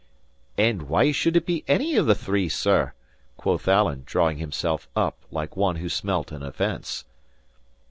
[0.57, 2.93] "And why should it be any of the three, sir?"
[3.37, 7.05] quoth Alan, drawing himself up, like one who smelt an offence.